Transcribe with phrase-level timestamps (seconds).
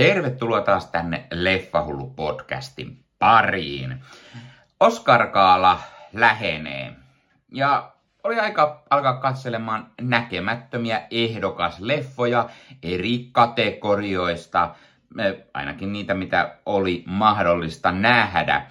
[0.00, 4.00] Tervetuloa taas tänne Leffahullu podcastin pariin.
[4.80, 5.80] Oscar Kaala
[6.12, 6.92] lähenee
[7.52, 7.92] ja
[8.24, 12.48] oli aika alkaa katselemaan näkemättömiä ehdokasleffoja
[12.82, 14.74] eri kategorioista,
[15.54, 18.66] ainakin niitä mitä oli mahdollista nähdä.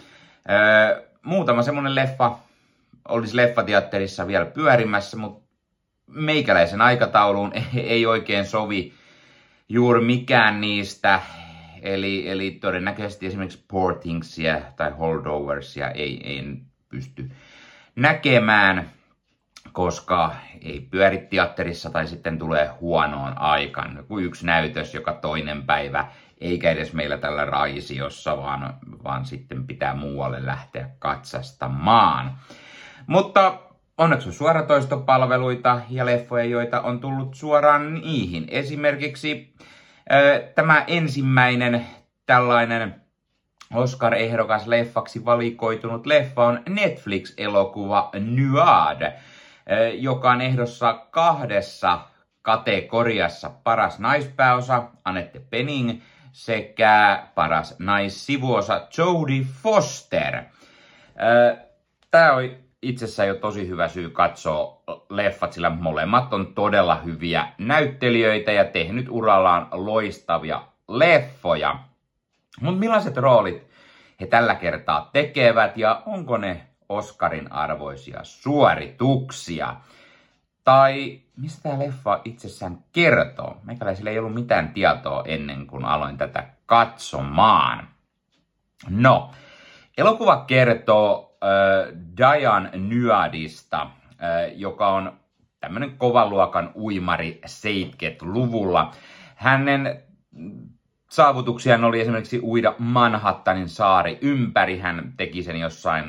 [1.21, 2.38] Muutama semmonen leffa
[3.07, 5.48] olisi leffateatterissa vielä pyörimässä, mutta
[6.07, 8.98] meikäläisen aikatauluun ei oikein sovi
[9.70, 11.21] juuri mikään niistä.
[11.82, 16.43] Eli, eli todennäköisesti esimerkiksi portingsia tai holdoversia ei, ei
[16.89, 17.32] pysty
[17.96, 18.89] näkemään,
[19.71, 23.96] koska ei pyöri teatterissa tai sitten tulee huonoon aikaan.
[23.97, 26.07] Joku yksi näytös joka toinen päivä,
[26.41, 32.38] eikä edes meillä tällä raisiossa, vaan, vaan sitten pitää muualle lähteä katsastamaan.
[33.08, 33.59] Mutta
[34.00, 38.45] onneksi on suoratoistopalveluita ja leffoja, joita on tullut suoraan niihin.
[38.52, 39.53] Esimerkiksi
[40.56, 41.88] Tämä ensimmäinen
[42.25, 43.02] tällainen
[43.73, 49.14] Oscar-ehdokas leffaksi valikoitunut leffa on Netflix-elokuva Nuad,
[49.94, 52.00] joka on ehdossa kahdessa
[52.41, 60.44] kategoriassa paras naispääosa Annette Penning sekä paras naissivuosa Jodie Foster.
[62.11, 68.52] Tämä oli itsessään jo tosi hyvä syy katsoa leffat, sillä molemmat on todella hyviä näyttelijöitä
[68.52, 71.80] ja tehnyt urallaan loistavia leffoja.
[72.61, 73.69] Mutta millaiset roolit
[74.19, 79.75] he tällä kertaa tekevät ja onko ne Oscarin arvoisia suorituksia?
[80.63, 83.57] Tai mistä tämä leffa itsessään kertoo?
[83.63, 87.88] Meikäläisillä ei ollut mitään tietoa ennen kuin aloin tätä katsomaan.
[88.89, 89.31] No,
[89.97, 93.89] elokuva kertoo äh, Diane Nyadista, äh,
[94.55, 95.19] joka on
[95.59, 98.91] tämmöinen kovan luokan uimari 70-luvulla.
[99.35, 100.03] Hänen
[101.09, 104.79] saavutuksiaan oli esimerkiksi uida Manhattanin saari ympäri.
[104.79, 106.05] Hän teki sen jossain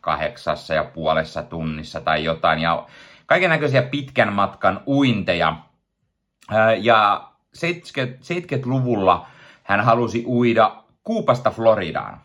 [0.00, 2.58] kahdeksassa ja puolessa tunnissa tai jotain.
[2.58, 2.86] Ja
[3.26, 5.56] kaiken näköisiä pitkän matkan uinteja.
[6.80, 9.26] Ja 70-luvulla
[9.62, 12.20] hän halusi uida Kuupasta Floridaan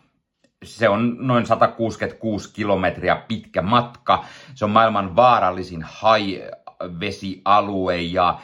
[0.66, 4.26] se on noin 166 kilometriä pitkä matka.
[4.53, 8.40] Se on maailman vaarallisin haivesialue ja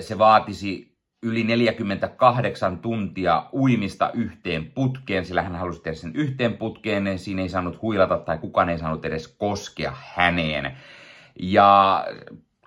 [0.00, 7.18] se vaatisi yli 48 tuntia uimista yhteen putkeen, sillä hän halusi tehdä sen yhteen putkeen,
[7.18, 10.76] siinä ei saanut huilata tai kukaan ei saanut edes koskea häneen.
[11.40, 12.04] Ja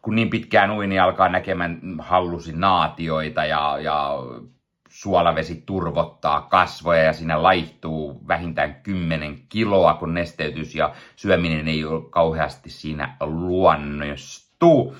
[0.01, 4.13] kun niin pitkään uini niin alkaa näkemään hallusinaatioita ja, ja
[4.99, 12.09] suolavesi turvottaa kasvoja ja siinä laihtuu vähintään 10 kiloa, kun nesteytys ja syöminen ei ole
[12.09, 14.97] kauheasti siinä luonnostu.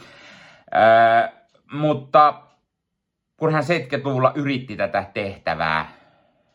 [0.72, 1.32] Ää,
[1.72, 2.42] mutta
[3.38, 5.92] kun hän 70-luvulla yritti tätä tehtävää,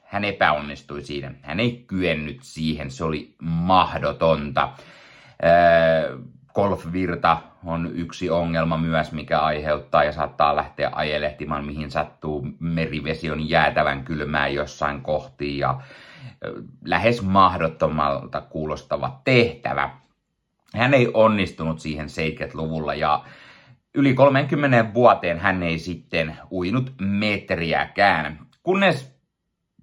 [0.05, 1.35] hän epäonnistui siinä.
[1.43, 4.69] Hän ei kyennyt siihen, se oli mahdotonta.
[5.43, 5.53] Ää,
[6.55, 12.47] golfvirta on yksi ongelma myös, mikä aiheuttaa ja saattaa lähteä ajelehtimaan, mihin sattuu.
[12.61, 15.81] Merivesi on jäätävän kylmää jossain kohtiin ja
[16.85, 19.91] lähes mahdottomalta kuulostava tehtävä.
[20.75, 23.25] Hän ei onnistunut siihen 70-luvulla ja
[23.95, 29.15] yli 30 vuoteen hän ei sitten uinut metriäkään, kunnes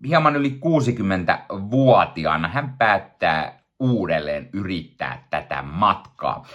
[0.08, 6.46] hieman yli 60-vuotiaana hän päättää uudelleen yrittää tätä matkaa.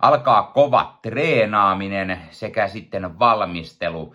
[0.00, 4.14] Alkaa kova treenaaminen sekä sitten valmistelu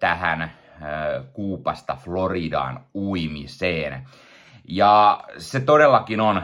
[0.00, 0.52] tähän
[1.32, 4.08] Kuupasta Floridaan uimiseen.
[4.68, 6.42] Ja se todellakin on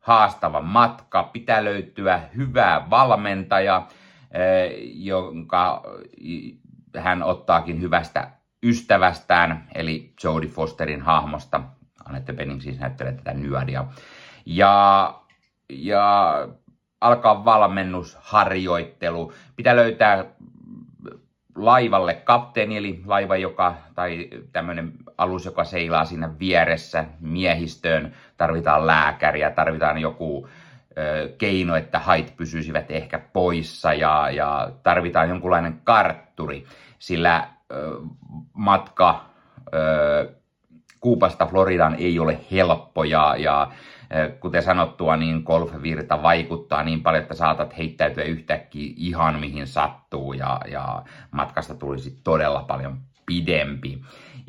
[0.00, 1.22] haastava matka.
[1.22, 3.86] Pitää löytyä hyvää valmentaja,
[4.94, 5.82] jonka
[6.98, 8.30] hän ottaakin hyvästä
[8.62, 11.60] ystävästään, eli Jodie Fosterin hahmosta.
[12.04, 13.84] Annette Penning siis näyttelee tätä Nyadia.
[14.46, 15.14] Ja,
[15.68, 16.34] ja
[17.04, 19.32] alkaa valmennusharjoittelu.
[19.56, 20.24] Pitää löytää
[21.56, 28.14] laivalle kapteeni, eli laiva, joka, tai tämmöinen alus, joka seilaa siinä vieressä miehistöön.
[28.36, 30.48] Tarvitaan lääkäriä, tarvitaan joku
[31.38, 36.64] keino, että hait pysyisivät ehkä poissa ja, ja tarvitaan jonkunlainen kartturi,
[36.98, 38.00] sillä ö,
[38.52, 39.24] matka
[39.74, 40.32] ö,
[41.00, 43.68] Kuupasta Floridaan ei ole helppo ja, ja
[44.40, 50.60] kuten sanottua, niin golfvirta vaikuttaa niin paljon, että saatat heittäytyä yhtäkkiä ihan mihin sattuu ja,
[50.70, 54.02] ja matkasta tulisi todella paljon pidempi.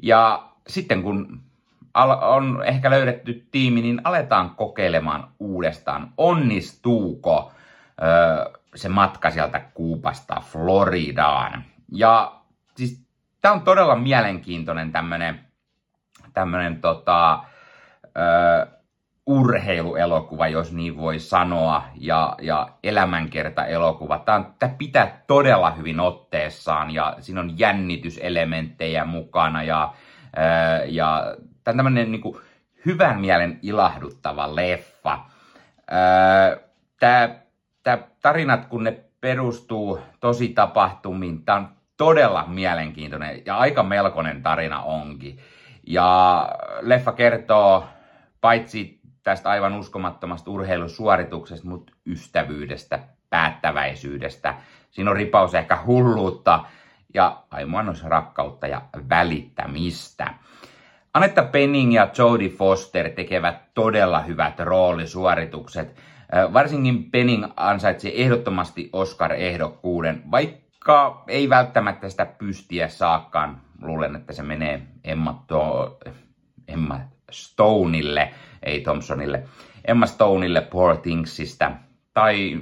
[0.03, 1.41] Ja sitten kun
[2.21, 7.51] on ehkä löydetty tiimi, niin aletaan kokeilemaan uudestaan, onnistuuko
[8.01, 11.63] ö, se matka sieltä Kuupasta Floridaan.
[11.91, 12.35] Ja
[12.75, 13.05] siis
[13.41, 14.91] tämä on todella mielenkiintoinen
[16.33, 17.39] tämmöinen tota,
[18.03, 18.67] ö,
[19.25, 24.19] urheiluelokuva, jos niin voi sanoa, ja, ja elämänkerta-elokuva.
[24.19, 29.93] Tämä, tämä pitää todella hyvin otteessaan, ja siinä on jännityselementtejä mukana, ja,
[30.85, 32.37] ja tämä on tämmöinen niin kuin,
[32.85, 35.19] hyvän mielen ilahduttava leffa.
[36.99, 37.29] Tämä,
[37.83, 44.81] tämä tarinat, kun ne perustuu tosi tapahtumiin, tämä on todella mielenkiintoinen ja aika melkoinen tarina
[44.81, 45.39] onkin.
[45.87, 46.49] Ja
[46.81, 47.85] leffa kertoo
[48.41, 52.99] paitsi tästä aivan uskomattomasta urheilusuorituksesta, mutta ystävyydestä,
[53.29, 54.55] päättäväisyydestä.
[54.91, 56.65] Siinä on ripaus ehkä hulluutta
[57.13, 60.33] ja aimoannos rakkautta ja välittämistä.
[61.13, 65.95] Anetta Penning ja Jodie Foster tekevät todella hyvät roolisuoritukset.
[66.53, 73.61] Varsinkin Penning ansaitsi ehdottomasti Oscar-ehdokkuuden, vaikka ei välttämättä sitä pystiä saakkaan.
[73.81, 75.99] Luulen, että se menee Emma, to-
[76.67, 76.99] Emma
[77.31, 78.31] Stoneille,
[78.65, 79.43] ei Thompsonille.
[79.85, 81.71] Emma Stoneille Poor Thingsista.
[82.13, 82.57] Tai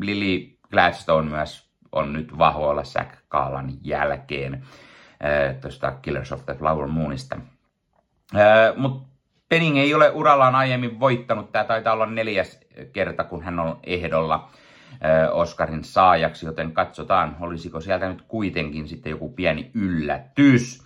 [0.00, 4.62] Lily Gladstone myös on nyt vahvoilla Zack Kaalan jälkeen
[5.60, 7.36] tuosta Killers of the Flower Moonista.
[8.76, 9.10] Mutta
[9.48, 11.52] Penning ei ole urallaan aiemmin voittanut.
[11.52, 12.60] Tämä taitaa olla neljäs
[12.92, 14.50] kerta, kun hän on ehdolla
[15.32, 20.82] Oscarin saajaksi, joten katsotaan, olisiko sieltä nyt kuitenkin sitten joku pieni yllätys.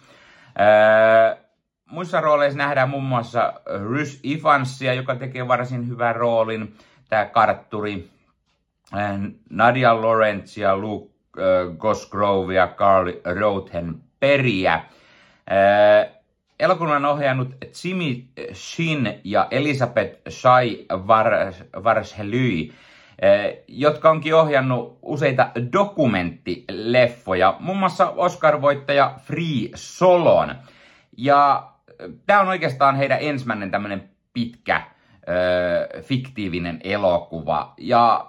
[1.90, 3.52] Muissa rooleissa nähdään muun muassa
[3.90, 6.76] Rys Ifansia, joka tekee varsin hyvän roolin.
[7.08, 8.08] Tämä kartturi.
[9.50, 11.14] Nadia Lawrence ja Luke
[11.78, 14.84] Gosgrove ja Carl Rothenperiä.
[16.60, 17.48] Elokuvan on ohjannut
[17.84, 20.86] Jimmy Shin ja Elisabeth Shai
[21.84, 22.72] Varshely,
[23.68, 30.54] jotka onkin ohjannut useita dokumenttileffoja, muun muassa Oscar-voittaja Free Solon.
[31.16, 31.70] Ja
[32.26, 34.82] tämä on oikeastaan heidän ensimmäinen tämmöinen pitkä
[36.02, 37.74] fiktiivinen elokuva.
[37.78, 38.26] Ja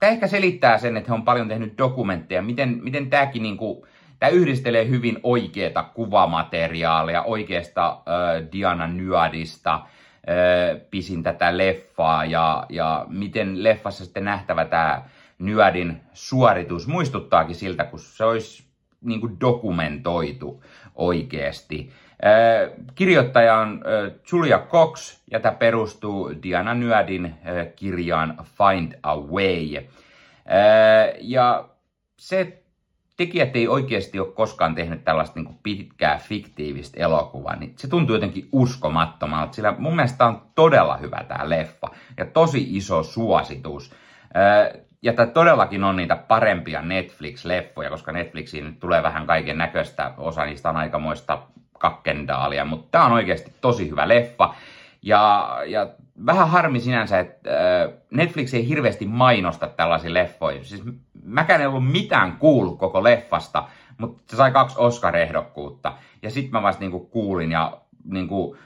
[0.00, 3.86] tämä ehkä selittää sen, että he on paljon tehnyt dokumentteja, miten, miten tämäkin niinku,
[4.20, 13.06] Tämä yhdistelee hyvin oikeaa kuvamateriaalia, oikeasta äh, Diana Nyadista, äh, pisin tätä leffaa ja, ja
[13.08, 15.02] miten leffassa sitten nähtävä tämä
[15.38, 18.64] Nyadin suoritus muistuttaakin siltä, kun se olisi
[19.00, 20.64] niin kuin dokumentoitu
[20.94, 21.90] oikeasti.
[22.94, 23.82] Kirjoittaja on
[24.32, 27.34] Julia Cox ja tämä perustuu Diana Nyadin
[27.76, 29.86] kirjaan Find a Way.
[31.20, 31.68] Ja
[32.16, 32.62] se
[33.16, 38.48] tekijät ei oikeasti ole koskaan tehnyt tällaista niin pitkää fiktiivistä elokuvaa, niin se tuntuu jotenkin
[38.52, 43.94] uskomattomalta, sillä mun mielestä on todella hyvä tämä leffa ja tosi iso suositus.
[45.02, 50.68] Ja tämä todellakin on niitä parempia Netflix-leffoja, koska Netflixiin tulee vähän kaiken näköistä, osa niistä
[50.68, 51.38] on aikamoista
[51.80, 54.54] kakkendaalia, mutta tämä on oikeasti tosi hyvä leffa.
[55.02, 55.88] Ja, ja
[56.26, 57.50] vähän harmi sinänsä, että
[58.10, 60.64] Netflix ei hirveästi mainosta tällaisia leffoja.
[60.64, 60.82] Siis
[61.24, 63.64] mäkään en ollut mitään kuullut koko leffasta,
[63.98, 65.92] mutta se sai kaksi Oscar-ehdokkuutta.
[66.22, 68.56] Ja sitten mä vasta niinku kuulin ja niinku,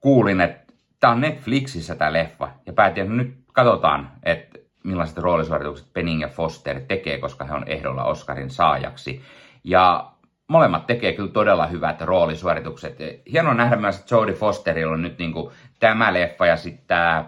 [0.00, 2.48] kuulin, että tämä on Netflixissä tämä leffa.
[2.66, 7.68] Ja päätin, että nyt katsotaan, että millaiset roolisuoritukset Penning ja Foster tekee, koska he on
[7.68, 9.22] ehdolla Oscarin saajaksi.
[9.64, 10.12] Ja
[10.48, 12.98] molemmat tekee kyllä todella hyvät roolisuoritukset.
[13.32, 17.24] Hienoa nähdä myös, että Jodie Fosterilla on nyt niinku tämä leffa ja sitten tämä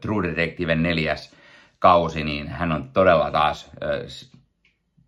[0.00, 1.34] True Detective neljäs
[1.78, 3.70] kausi, niin hän on todella taas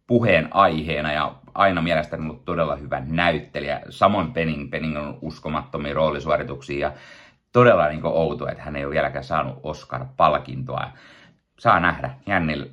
[0.06, 3.80] puheen aiheena ja aina mielestäni ollut todella hyvä näyttelijä.
[3.90, 6.92] Samoin Penning, Penning on uskomattomia roolisuorituksia ja
[7.52, 10.90] todella niin outo, että hän ei ole vieläkään saanut Oscar-palkintoa.
[11.58, 12.10] Saa nähdä.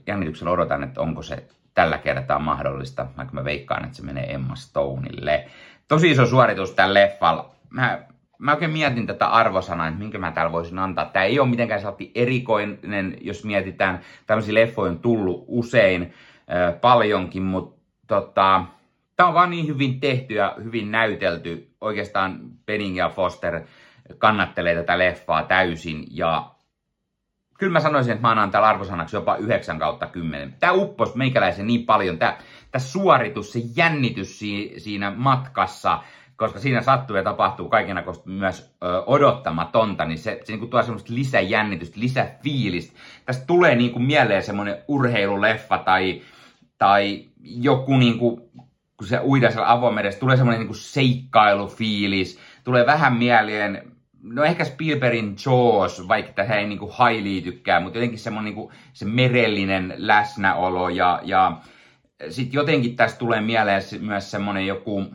[0.08, 4.56] Jännityksellä odotan, että onko se tällä kertaa mahdollista, vaikka mä veikkaan, että se menee Emma
[4.56, 5.48] Stoneille.
[5.88, 7.56] Tosi iso suoritus tällä leffalla.
[7.70, 8.00] Mä
[8.44, 11.06] mä oikein mietin tätä arvosanaa, että minkä mä täällä voisin antaa.
[11.06, 17.44] Tämä ei ole mitenkään saati erikoinen, jos mietitään, tämmöisiä leffoja on tullut usein äh, paljonkin,
[17.44, 18.66] mutta tota,
[19.16, 21.70] tämä on vaan niin hyvin tehty ja hyvin näytelty.
[21.82, 23.62] Oikeastaan Penning ja Foster
[24.18, 26.52] kannattelee tätä leffaa täysin ja
[27.64, 30.56] kyllä mä sanoisin, että mä annan täällä arvosanaksi jopa 9 kautta 10.
[30.60, 32.38] Tämä uppos meikäläisen niin paljon, tämä,
[32.72, 34.40] tämä suoritus, se jännitys
[34.78, 36.00] siinä matkassa,
[36.36, 40.84] koska siinä sattuu ja tapahtuu kaikenlaista myös ö, odottamatonta, niin se, se niin kuin tuo
[40.84, 43.00] semmoista lisäjännitystä, lisäfiilistä.
[43.26, 46.22] Tästä tulee niin kuin mieleen semmoinen urheiluleffa tai,
[46.78, 48.42] tai joku niin kuin,
[48.98, 53.94] kun se uidaan siellä avomeressä, tulee semmoinen niin kuin seikkailufiilis, tulee vähän mieleen,
[54.24, 58.56] no ehkä Spielbergin Jaws, vaikka tähän ei niin kuin high liitykään, mutta jotenkin semmoinen niin
[58.56, 61.58] kuin, se merellinen läsnäolo ja, ja
[62.30, 65.06] sitten jotenkin tästä tulee mieleen myös semmonen joku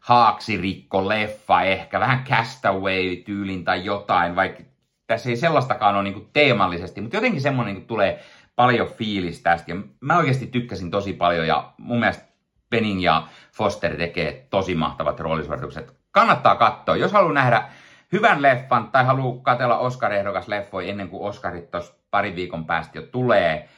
[0.00, 4.62] haaksirikko-leffa ehkä, vähän Castaway-tyylin tai jotain, vaikka
[5.06, 8.22] tässä ei sellaistakaan ole niin teemallisesti, mutta jotenkin semmoinen niin tulee
[8.56, 9.72] paljon fiilis tästä.
[9.72, 12.24] Ja mä oikeasti tykkäsin tosi paljon ja mun mielestä
[12.70, 15.99] Penning ja Foster tekee tosi mahtavat roolisuoritukset.
[16.12, 16.96] Kannattaa katsoa.
[16.96, 17.64] Jos haluaa nähdä
[18.12, 23.02] hyvän leffan tai haluaa katella Oscar-ehdokas leffoi ennen kuin Oscarit tuossa pari viikon päästä jo
[23.02, 23.68] tulee,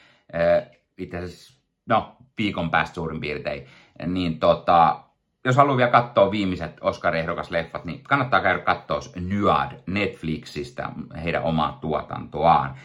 [0.97, 3.67] itse asiassa, no, viikon päästä suurin piirtein,
[4.07, 4.99] niin tota,
[5.45, 10.89] jos haluaa vielä katsoa viimeiset Oscar-ehdokas leffat, niin kannattaa käydä katsoa Nyad Netflixistä,
[11.23, 12.75] heidän omaa tuotantoaan.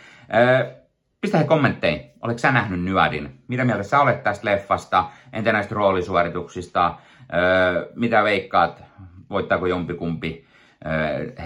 [1.20, 3.42] Pistä he kommentteihin, oletko sä nähnyt Nyadin?
[3.48, 5.04] Mitä mieltä sä olet tästä leffasta?
[5.32, 6.94] Entä näistä roolisuorituksista?
[7.94, 8.82] Mitä veikkaat?
[9.30, 10.46] Voittaako jompikumpi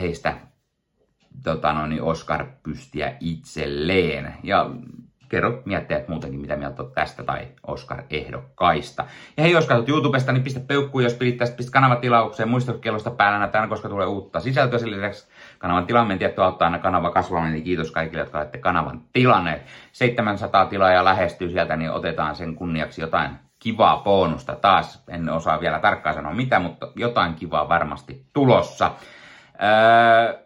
[0.00, 0.36] heistä
[1.44, 4.34] tota no, niin Oscar-pystiä itselleen?
[4.42, 4.70] Ja
[5.28, 9.04] kerro mietteet muutenkin, mitä mieltä olet tästä tai Oscar-ehdokkaista.
[9.36, 13.10] Ja hei, jos katsot YouTubesta, niin pistä peukkuun, jos pidit tästä, pistä kanavatilaukseen, muista kellosta
[13.10, 14.78] päällä tänään, koska tulee uutta sisältöä.
[14.78, 19.00] Sen lisäksi kanavan tilaaminen tietty auttaa aina kanava kasvamaan, niin kiitos kaikille, jotka olette kanavan
[19.12, 19.62] tilanneet.
[19.92, 23.30] 700 tilaajaa lähestyy sieltä, niin otetaan sen kunniaksi jotain
[23.62, 25.04] kivaa bonusta taas.
[25.08, 28.90] En osaa vielä tarkkaan sanoa mitä, mutta jotain kivaa varmasti tulossa.
[29.62, 30.42] Öö,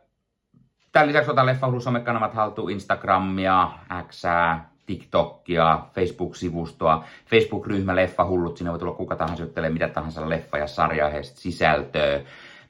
[0.92, 3.68] Tämän lisäksi otan Leffa somekanavat haltuun Instagramia,
[4.08, 10.58] Xää, TikTokia, Facebook-sivustoa, Facebook-ryhmä Leffa Hullut, sinne voi tulla kuka tahansa juttelee mitä tahansa leffa-
[10.58, 12.20] ja sarjaheista sisältöä.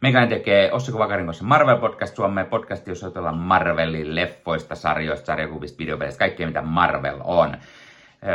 [0.00, 5.79] Meikäläinen tekee Ossiko Vakarin kanssa Marvel Podcast Suomeen podcasti, jossa otellaan Marvelin leffoista, sarjoista, sarjakuvista,
[5.79, 7.57] videopeleistä, kaikkea mitä Marvel on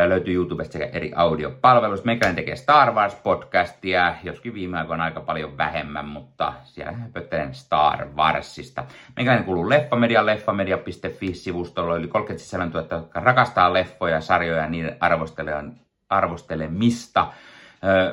[0.07, 2.05] löytyy YouTubesta sekä eri audiopalveluista.
[2.05, 8.83] Meikäläinen tekee Star Wars-podcastia, joskin viime aikoina aika paljon vähemmän, mutta siellä höpöttelen Star Warsista.
[9.15, 14.97] Meikäläinen kuuluu Leffamedia, leffamedia.fi-sivustolla, yli 37 000, jotka rakastaa leffoja, sarjoja ja niiden
[16.09, 17.27] arvostelemista.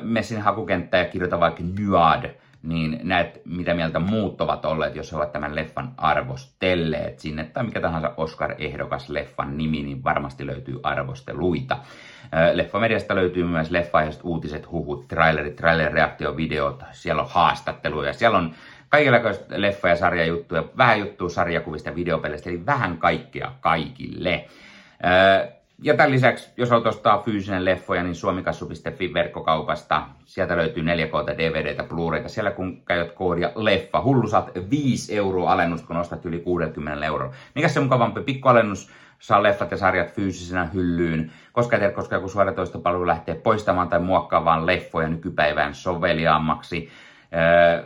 [0.01, 2.29] Mene sinne hakukenttään ja kirjoita vaikka Nyad
[2.63, 7.63] niin näet, mitä mieltä muut ovat olleet, jos he ovat tämän leffan arvostelleet sinne, tai
[7.63, 11.77] mikä tahansa Oscar-ehdokas leffan nimi, niin varmasti löytyy arvosteluita.
[12.53, 18.53] Leffamediasta löytyy myös leffaiheiset uutiset, huhut, trailerit, trailer-reaktiovideot, siellä on haastatteluja, siellä on
[18.89, 24.45] kaikenlaista leffa- ja sarjajuttuja, vähän juttua sarjakuvista, videopeleistä, eli vähän kaikkea kaikille.
[25.81, 30.03] Ja tämän lisäksi, jos haluat ostaa fyysinen leffoja, niin suomikassu.fi verkkokaupasta.
[30.25, 32.29] Sieltä löytyy 4K, DVDtä, Blu-rayta.
[32.29, 37.33] Siellä kun käytät koodia leffa, hullu saat 5 euroa alennusta, kun ostat yli 60 euroa.
[37.55, 38.89] Mikä se mukavampi pikkualennus?
[39.19, 44.65] Saa leffat ja sarjat fyysisenä hyllyyn, koska tiedä, koska joku suoratoistopalvelu lähtee poistamaan tai muokkaamaan
[44.65, 46.89] leffoja nykypäivään soveliaammaksi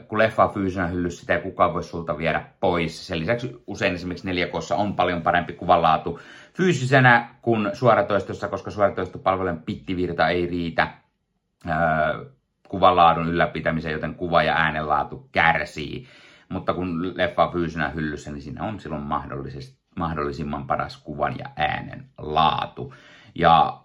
[0.07, 3.07] kun leffa on fyysisenä hyllyssä, sitä ei kukaan voi sulta viedä pois.
[3.07, 6.19] Sen lisäksi usein esimerkiksi 4K on paljon parempi kuvanlaatu
[6.53, 10.87] fyysisenä kuin suoratoistossa, koska suoratoistopalvelujen pittivirta ei riitä
[12.69, 16.07] kuvanlaadun ylläpitämiseen, joten kuva- ja äänenlaatu kärsii.
[16.49, 19.03] Mutta kun leffa on fyysinä hyllyssä, niin siinä on silloin
[19.95, 22.93] mahdollisimman paras kuvan ja äänen laatu.
[23.35, 23.82] Ja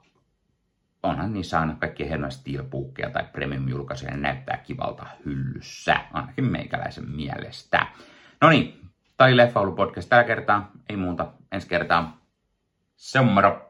[1.03, 7.87] onhan niissä aina kaikki hienoja steelbookkeja tai premium-julkaisuja, ne näyttää kivalta hyllyssä, ainakin meikäläisen mielestä.
[8.41, 12.21] No niin, tai Leffa podcast tällä kertaa, ei muuta, ensi kertaa.
[12.97, 13.68] Se on moro!